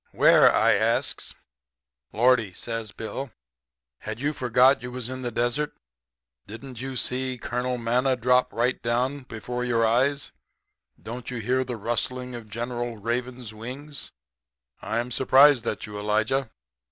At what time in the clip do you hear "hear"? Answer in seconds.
11.37-11.63